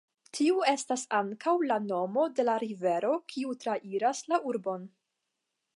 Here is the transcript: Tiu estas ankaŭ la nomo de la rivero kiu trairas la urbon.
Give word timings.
Tiu 0.35 0.61
estas 0.69 1.03
ankaŭ 1.17 1.53
la 1.73 1.77
nomo 1.89 2.23
de 2.39 2.47
la 2.49 2.57
rivero 2.65 3.13
kiu 3.35 3.55
trairas 3.67 4.25
la 4.33 4.43
urbon. 4.53 4.91